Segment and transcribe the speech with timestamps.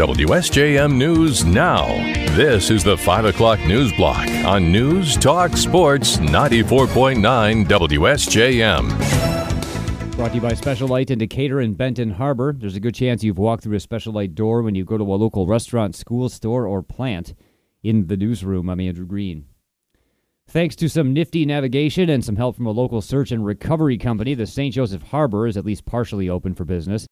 [0.00, 1.84] WSJM News Now.
[2.34, 8.88] This is the 5 o'clock news block on News Talk Sports 94.9 WSJM.
[10.16, 12.54] Brought to you by Special Light in Benton Harbor.
[12.56, 15.04] There's a good chance you've walked through a Special Light door when you go to
[15.04, 17.34] a local restaurant, school, store, or plant.
[17.82, 19.44] In the newsroom, I'm Andrew Green.
[20.48, 24.32] Thanks to some nifty navigation and some help from a local search and recovery company,
[24.32, 24.74] the St.
[24.74, 27.06] Joseph Harbor is at least partially open for business.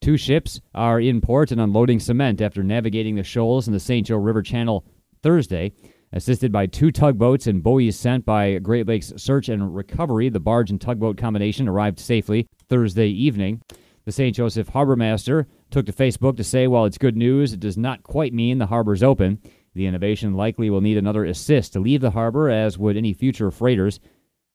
[0.00, 4.06] Two ships are in port and unloading cement after navigating the shoals in the St.
[4.06, 4.84] Joe River Channel
[5.22, 5.72] Thursday.
[6.12, 10.70] Assisted by two tugboats and buoys sent by Great Lakes Search and Recovery, the barge
[10.70, 13.60] and tugboat combination arrived safely Thursday evening.
[14.06, 14.34] The St.
[14.34, 18.04] Joseph Harbor Master took to Facebook to say while it's good news, it does not
[18.04, 19.38] quite mean the harbor's open.
[19.74, 23.50] The innovation likely will need another assist to leave the harbor, as would any future
[23.50, 24.00] freighters.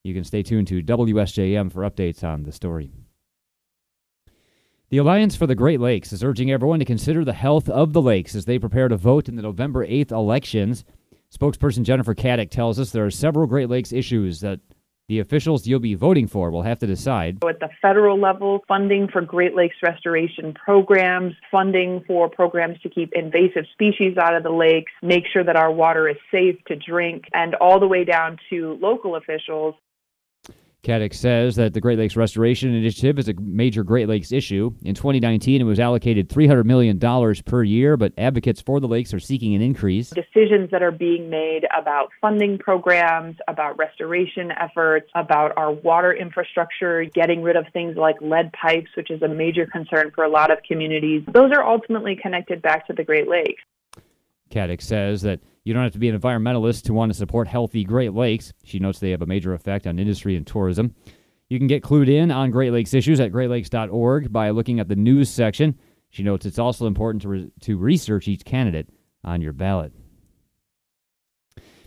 [0.04, 2.92] You can stay tuned to WSJM for updates on the story.
[4.94, 8.02] The Alliance for the Great Lakes is urging everyone to consider the health of the
[8.04, 10.86] lakes as they prepare to vote in the November 8th elections.
[11.36, 14.60] Spokesperson Jennifer Caddick tells us there are several Great Lakes issues that
[15.08, 17.44] the officials you'll be voting for will have to decide.
[17.44, 23.14] At the federal level, funding for Great Lakes restoration programs, funding for programs to keep
[23.14, 27.24] invasive species out of the lakes, make sure that our water is safe to drink,
[27.34, 29.74] and all the way down to local officials
[30.84, 34.76] Caddick says that the Great Lakes Restoration Initiative is a major Great Lakes issue.
[34.82, 37.00] In 2019, it was allocated $300 million
[37.46, 40.10] per year, but advocates for the lakes are seeking an increase.
[40.10, 47.06] Decisions that are being made about funding programs, about restoration efforts, about our water infrastructure,
[47.06, 50.52] getting rid of things like lead pipes, which is a major concern for a lot
[50.52, 53.64] of communities, those are ultimately connected back to the Great Lakes.
[54.52, 57.84] Caddick says that you don't have to be an environmentalist to want to support healthy
[57.84, 58.54] Great Lakes.
[58.64, 60.94] She notes they have a major effect on industry and tourism.
[61.50, 64.96] You can get clued in on Great Lakes issues at greatlakes.org by looking at the
[64.96, 65.78] news section.
[66.10, 68.90] She notes it's also important to, re- to research each candidate
[69.24, 69.94] on your ballot.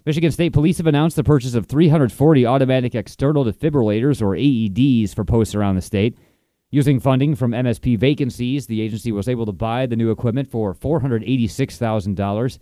[0.07, 5.25] Michigan State Police have announced the purchase of 340 automatic external defibrillators, or AEDs, for
[5.25, 6.17] posts around the state.
[6.71, 10.75] Using funding from MSP vacancies, the agency was able to buy the new equipment for
[10.75, 12.59] $486,000.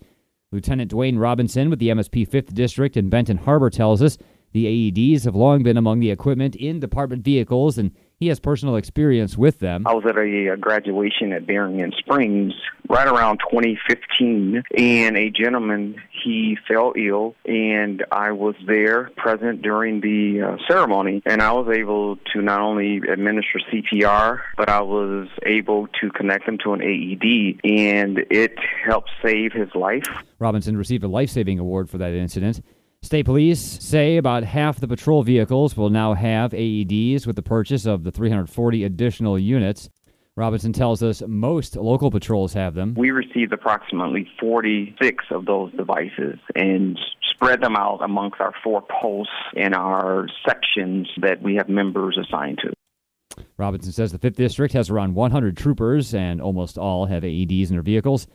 [0.55, 4.17] Lieutenant Dwayne Robinson with the MSP 5th District in Benton Harbor tells us
[4.53, 8.75] the AEDs have long been among the equipment in department vehicles, and he has personal
[8.75, 9.85] experience with them.
[9.85, 12.53] I was at a, graduation at Berrien Springs
[12.89, 20.01] right around 2015, and a gentleman he fell ill, and I was there present during
[20.01, 25.27] the uh, ceremony, and I was able to not only administer CPR, but I was
[25.45, 30.05] able to connect him to an AED, and it helped save his life.
[30.39, 32.61] Robinson received a life saving award for that incident.
[33.05, 37.85] State police say about half the patrol vehicles will now have AEDs with the purchase
[37.85, 39.91] of the 340 additional units.
[40.35, 42.95] Robinson tells us most local patrols have them.
[42.97, 46.97] We received approximately 46 of those devices and
[47.31, 52.57] spread them out amongst our four posts and our sections that we have members assigned
[52.63, 53.45] to.
[53.55, 57.75] Robinson says the 5th District has around 100 troopers and almost all have AEDs in
[57.75, 58.25] their vehicles.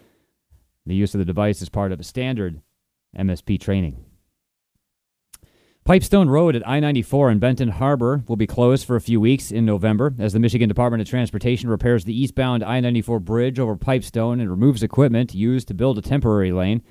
[0.87, 2.63] The use of the device is part of a standard
[3.19, 4.05] MSP training.
[5.91, 9.51] Pipestone Road at I 94 in Benton Harbor will be closed for a few weeks
[9.51, 13.75] in November as the Michigan Department of Transportation repairs the eastbound I 94 bridge over
[13.75, 16.83] Pipestone and removes equipment used to build a temporary lane.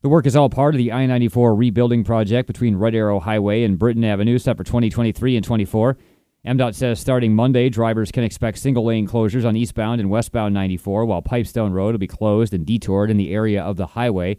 [0.00, 3.64] The work is all part of the I 94 rebuilding project between Red Arrow Highway
[3.64, 5.98] and Britain Avenue, set for 2023 and 24.
[6.46, 11.04] MDOT says starting Monday, drivers can expect single lane closures on eastbound and westbound 94,
[11.04, 14.38] while Pipestone Road will be closed and detoured in the area of the highway.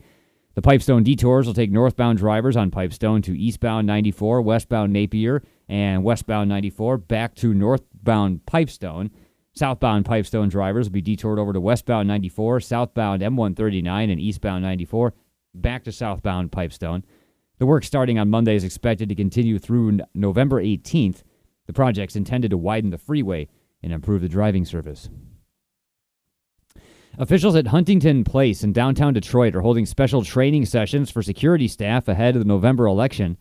[0.55, 6.03] The Pipestone detours will take northbound drivers on Pipestone to eastbound 94, westbound Napier, and
[6.03, 9.09] westbound 94 back to northbound Pipestone.
[9.55, 15.13] Southbound Pipestone drivers will be detoured over to westbound 94, southbound M139, and eastbound 94
[15.55, 17.03] back to southbound Pipestone.
[17.57, 21.23] The work starting on Monday is expected to continue through November 18th.
[21.65, 23.47] The project's intended to widen the freeway
[23.81, 25.09] and improve the driving service.
[27.19, 32.07] Officials at Huntington Place in downtown Detroit are holding special training sessions for security staff
[32.07, 33.37] ahead of the November election.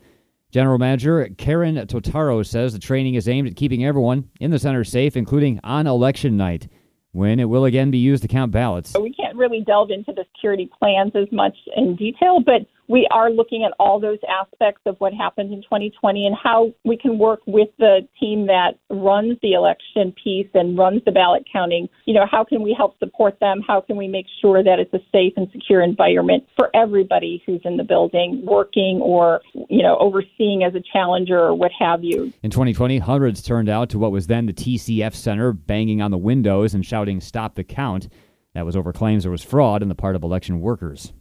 [0.50, 4.84] General Manager Karen Totaro says the training is aimed at keeping everyone in the center
[4.84, 6.68] safe, including on election night,
[7.12, 8.94] when it will again be used to count ballots.
[9.00, 13.30] We can't really delve into the security plans as much in detail, but we are
[13.30, 17.40] looking at all those aspects of what happened in 2020 and how we can work
[17.46, 21.88] with the team that runs the election piece and runs the ballot counting.
[22.04, 23.62] You know, how can we help support them?
[23.66, 27.60] How can we make sure that it's a safe and secure environment for everybody who's
[27.64, 32.32] in the building, working or, you know, overseeing as a challenger or what have you?
[32.42, 36.18] In 2020, hundreds turned out to what was then the TCF Center, banging on the
[36.18, 38.08] windows and shouting, Stop the count.
[38.54, 41.12] That was over claims there was fraud on the part of election workers.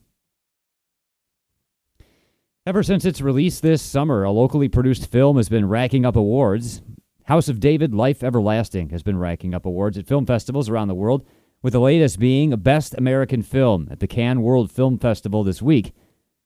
[2.63, 6.83] Ever since its release this summer, a locally produced film has been racking up awards.
[7.23, 10.93] House of David Life Everlasting has been racking up awards at film festivals around the
[10.93, 11.25] world,
[11.63, 15.59] with the latest being a Best American Film at the Cannes World Film Festival this
[15.59, 15.91] week.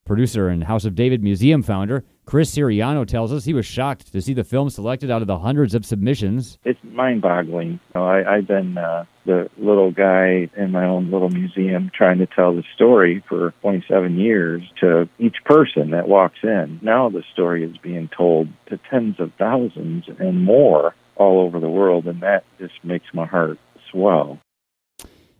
[0.06, 4.22] Producer and House of David Museum founder Chris Siriano tells us he was shocked to
[4.22, 6.60] see the film selected out of the hundreds of submissions.
[6.63, 7.72] It's mind-boggling.
[7.72, 12.28] You know, I've been uh, the little guy in my own little museum trying to
[12.28, 16.80] tell the story for 27 years to each person that walks in.
[16.84, 21.69] Now the story is being told to tens of thousands and more all over the
[21.69, 23.58] world, and that just makes my heart
[23.92, 24.40] swell.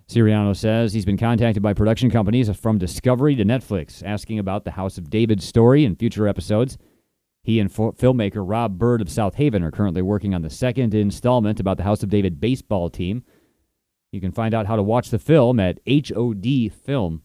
[0.08, 4.72] Siriano says he's been contacted by production companies from Discovery to Netflix asking about the
[4.72, 6.78] House of David story in future episodes.
[7.44, 10.94] He and fo- filmmaker Rob Bird of South Haven are currently working on the second
[10.94, 13.24] installment about the House of David baseball team.
[14.12, 17.22] You can find out how to watch the film at hodfilm.com.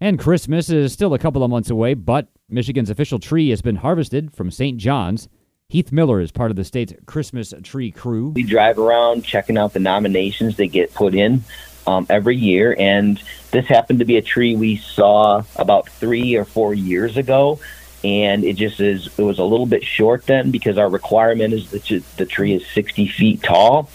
[0.00, 3.76] And Christmas is still a couple of months away, but Michigan's official tree has been
[3.76, 4.78] harvested from St.
[4.78, 5.28] John's.
[5.72, 8.28] Heath Miller is part of the state's Christmas tree crew.
[8.28, 11.44] We drive around checking out the nominations that get put in
[11.86, 13.18] um, every year, and
[13.52, 17.58] this happened to be a tree we saw about three or four years ago.
[18.04, 21.70] And it just is, it was a little bit short then because our requirement is
[21.70, 23.88] that the tree is 60 feet tall.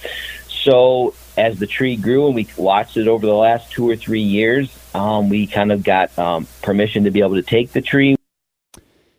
[0.47, 4.21] So as the tree grew and we watched it over the last two or three
[4.21, 8.16] years, um, we kind of got um, permission to be able to take the tree.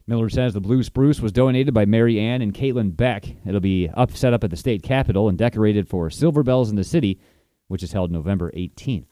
[0.09, 3.27] Miller says the blue spruce was donated by Mary Ann and Caitlin Beck.
[3.47, 6.77] It'll be up, set up at the state capitol and decorated for Silver Bells in
[6.77, 7.21] the City,
[7.67, 9.05] which is held November 18th.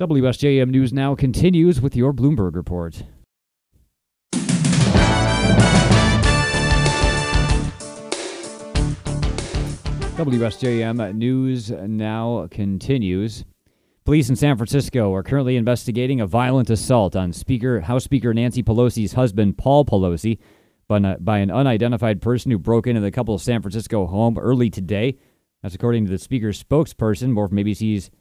[0.00, 3.04] WSJM News Now continues with your Bloomberg report.
[10.16, 13.44] WSJM News Now continues.
[14.06, 18.62] Police in San Francisco are currently investigating a violent assault on Speaker House Speaker Nancy
[18.62, 20.38] Pelosi's husband, Paul Pelosi,
[20.86, 25.18] by an unidentified person who broke into the couple's San Francisco home early today.
[25.60, 27.32] That's according to the Speaker's spokesperson.
[27.32, 28.12] More from ABC's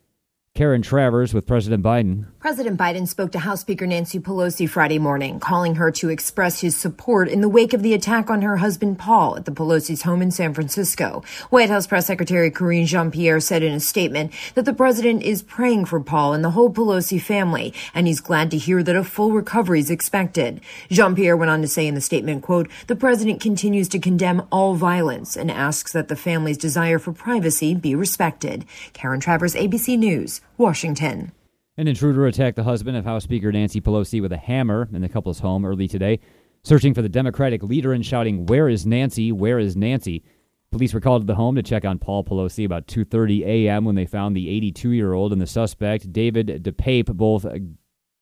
[0.55, 2.27] Karen Travers with President Biden.
[2.39, 6.79] President Biden spoke to House Speaker Nancy Pelosi Friday morning, calling her to express his
[6.79, 10.21] support in the wake of the attack on her husband Paul at the Pelosi's home
[10.21, 11.25] in San Francisco.
[11.49, 15.83] White House Press Secretary Karine Jean-Pierre said in a statement that the president is praying
[15.83, 19.33] for Paul and the whole Pelosi family, and he's glad to hear that a full
[19.33, 20.61] recovery is expected.
[20.89, 24.75] Jean-Pierre went on to say in the statement, quote, the president continues to condemn all
[24.75, 28.63] violence and asks that the family's desire for privacy be respected.
[28.93, 30.39] Karen Travers, ABC News.
[30.57, 31.31] Washington.
[31.77, 35.09] An intruder attacked the husband of House Speaker Nancy Pelosi with a hammer in the
[35.09, 36.19] couple's home early today,
[36.63, 39.31] searching for the Democratic leader and shouting, "Where is Nancy?
[39.31, 40.23] Where is Nancy?"
[40.71, 43.85] Police were called to the home to check on Paul Pelosi about 2:30 a.m.
[43.85, 47.45] when they found the 82-year-old and the suspect, David DePape, both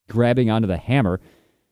[0.08, 1.20] grabbing onto the hammer.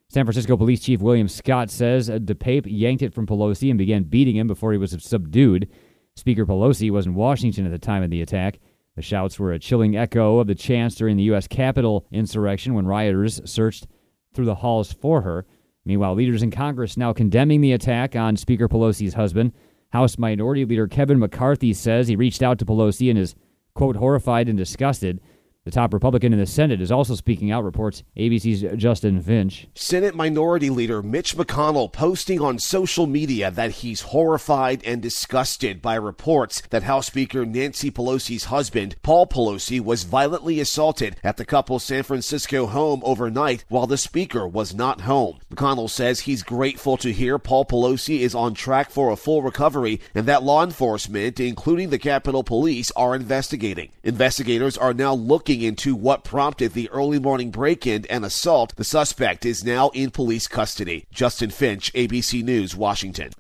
[0.09, 4.37] San Francisco Police Chief William Scott says DePape yanked it from Pelosi and began beating
[4.37, 5.69] him before he was subdued.
[6.17, 8.59] Speaker Pelosi was in Washington at the time of the attack.
[8.95, 11.49] The shouts were a chilling echo of the chants during the U.S.
[11.49, 13.87] Capitol insurrection when rioters searched
[14.35, 15.47] through the halls for her.
[15.85, 19.53] Meanwhile, leaders in Congress now condemning the attack on Speaker Pelosi's husband.
[19.91, 23.35] House Minority Leader Kevin McCarthy says he reached out to Pelosi and is,
[23.75, 25.21] quote, horrified and disgusted
[25.65, 29.69] the top Republican in the Senate is also speaking out, reports ABC's Justin Finch.
[29.75, 35.95] Senate Minority Leader Mitch McConnell posting on social media that he's horrified and disgusted by
[35.95, 41.85] reports that House Speaker Nancy Pelosi's husband, Paul Pelosi, was violently assaulted at the couple's
[41.85, 45.39] San Francisco home overnight while the Speaker was not home.
[45.55, 50.01] McConnell says he's grateful to hear Paul Pelosi is on track for a full recovery
[50.13, 53.91] and that law enforcement, including the Capitol Police, are investigating.
[54.03, 58.75] Investigators are now looking looking into what prompted the early morning break in and assault.
[58.77, 61.05] The suspect is now in police custody.
[61.13, 63.33] Justin Finch, ABC News, Washington.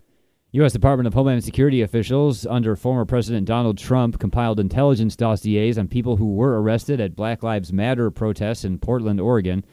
[0.50, 0.75] U.S.
[0.75, 6.19] Department of Homeland Security officials under former President Donald Trump compiled intelligence dossiers on people
[6.19, 9.64] who were arrested at Black Lives Matter protests in Portland, Oregon.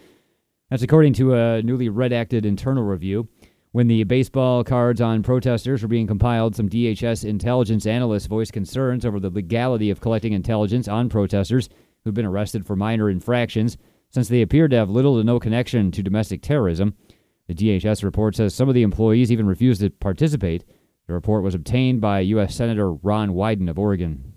[0.70, 3.28] That's according to a newly redacted internal review.
[3.74, 9.06] When the baseball cards on protesters were being compiled, some DHS intelligence analysts voiced concerns
[9.06, 11.68] over the legality of collecting intelligence on protesters
[12.04, 13.78] who've been arrested for minor infractions
[14.10, 16.96] since they appear to have little to no connection to domestic terrorism.
[17.48, 20.64] The DHS report says some of the employees even refused to participate.
[21.08, 22.56] The report was obtained by U.S.
[22.56, 24.34] Senator Ron Wyden of Oregon.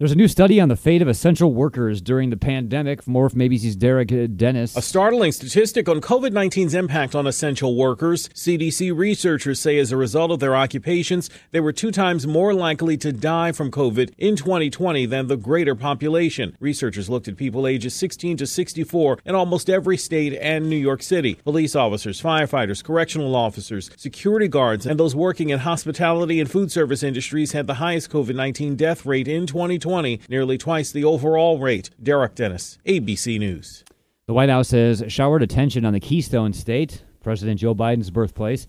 [0.00, 3.06] There's a new study on the fate of essential workers during the pandemic.
[3.06, 4.74] More from ABC's Derek uh, Dennis.
[4.74, 8.30] A startling statistic on COVID 19's impact on essential workers.
[8.30, 12.96] CDC researchers say as a result of their occupations, they were two times more likely
[12.96, 16.56] to die from COVID in 2020 than the greater population.
[16.60, 21.02] Researchers looked at people ages 16 to 64 in almost every state and New York
[21.02, 21.34] City.
[21.34, 27.02] Police officers, firefighters, correctional officers, security guards, and those working in hospitality and food service
[27.02, 29.89] industries had the highest COVID 19 death rate in 2020.
[29.90, 31.90] 2020, nearly twice the overall rate.
[32.00, 33.84] Derek Dennis, ABC News.
[34.26, 38.68] The White House has showered attention on the Keystone State, President Joe Biden's birthplace,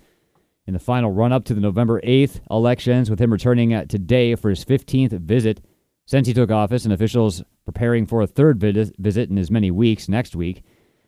[0.65, 4.49] in the final run up to the November 8th elections, with him returning today for
[4.49, 5.63] his 15th visit
[6.07, 10.09] since he took office, and officials preparing for a third visit in as many weeks
[10.09, 10.63] next week.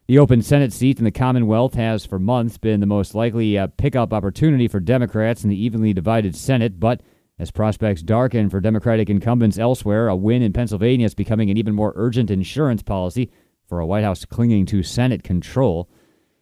[0.06, 3.68] The open Senate seat in the Commonwealth has for months been the most likely uh,
[3.78, 7.02] pickup opportunity for Democrats in the evenly divided Senate, but
[7.40, 11.74] as prospects darken for Democratic incumbents elsewhere, a win in Pennsylvania is becoming an even
[11.74, 13.32] more urgent insurance policy
[13.68, 15.90] for a White House clinging to Senate control.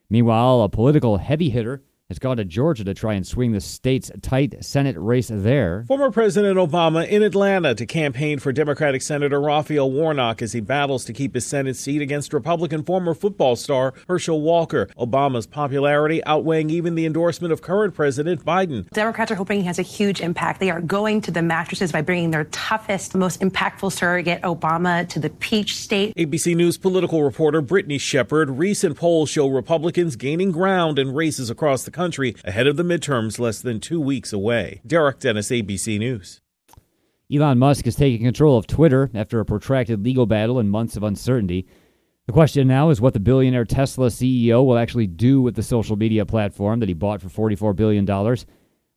[0.09, 4.11] Meanwhile, a political heavy hitter has gone to Georgia to try and swing the state's
[4.21, 5.85] tight Senate race there.
[5.87, 11.05] Former President Obama in Atlanta to campaign for Democratic Senator Raphael Warnock as he battles
[11.05, 14.87] to keep his Senate seat against Republican former football star Herschel Walker.
[14.97, 18.89] Obama's popularity outweighing even the endorsement of current President Biden.
[18.89, 20.59] Democrats are hoping he has a huge impact.
[20.59, 25.19] They are going to the mattresses by bringing their toughest, most impactful surrogate, Obama, to
[25.19, 26.13] the Peach State.
[26.15, 28.49] ABC News political reporter Brittany Shepard.
[28.49, 32.83] Recent polls show Republicans gaining ground in races across the country country ahead of the
[32.83, 34.81] midterms less than two weeks away.
[34.87, 36.41] Derek Dennis, ABC News.
[37.31, 41.03] Elon Musk is taking control of Twitter after a protracted legal battle and months of
[41.03, 41.67] uncertainty.
[42.25, 45.95] The question now is what the billionaire Tesla CEO will actually do with the social
[45.95, 48.35] media platform that he bought for $44 billion.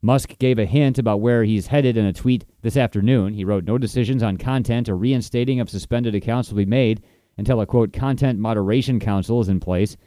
[0.01, 3.35] Musk gave a hint about where he's headed in a tweet this afternoon.
[3.35, 7.03] He wrote, No decisions on content or reinstating of suspended accounts will be made
[7.37, 9.99] until a quote, content moderation council is in place.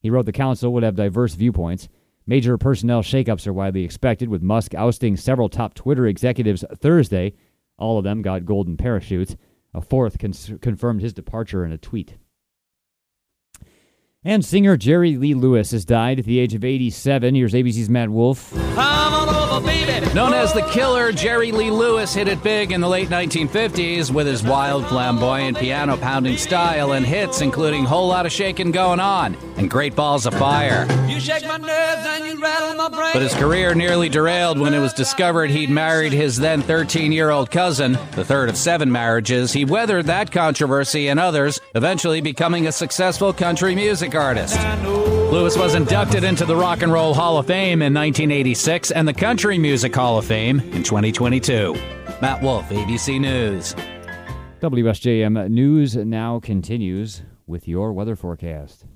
[0.00, 1.88] He wrote the council would have diverse viewpoints.
[2.26, 7.34] Major personnel shakeups are widely expected, with Musk ousting several top Twitter executives Thursday.
[7.78, 9.36] All of them got golden parachutes.
[9.72, 12.16] A fourth cons- confirmed his departure in a tweet.
[14.24, 17.34] And singer Jerry Lee Lewis has died at the age of 87.
[17.34, 18.52] Here's ABC's Matt Wolf.
[20.14, 24.26] Known as the killer, Jerry Lee Lewis hit it big in the late 1950s with
[24.26, 29.36] his wild, flamboyant, piano pounding style and hits including Whole Lot of Shaking Going On
[29.56, 30.86] and Great Balls of Fire.
[33.12, 37.30] But his career nearly derailed when it was discovered he'd married his then 13 year
[37.30, 39.52] old cousin, the third of seven marriages.
[39.52, 44.56] He weathered that controversy and others, eventually becoming a successful country music artist.
[45.30, 49.12] Lewis was inducted into the Rock and Roll Hall of Fame in 1986 and the
[49.12, 51.74] Country Music Hall of Fame in 2022.
[52.22, 53.74] Matt Wolf, ABC News.
[54.60, 58.86] WSJM News now continues with your weather forecast.